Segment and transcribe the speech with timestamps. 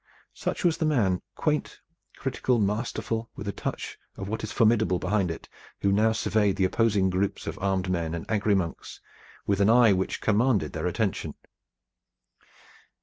[0.33, 1.79] Such was the man, quaint,
[2.17, 5.47] critical, masterful, with a touch of what is formidable behind it,
[5.81, 8.99] who now surveyed the opposing groups of armed men and angry monks
[9.45, 11.35] with an eye which commanded their attention.